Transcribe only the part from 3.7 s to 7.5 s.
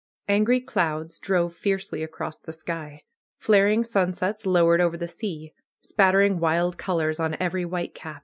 sunsets lowered over the sea, spattering wild colors on